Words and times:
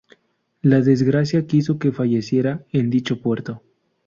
La 0.63 0.81
desgracia 0.81 1.45
quiso 1.45 1.77
que 1.77 1.91
falleciera 1.91 2.65
en 2.71 2.89
dicho 2.89 3.21
puerto. 3.21 3.61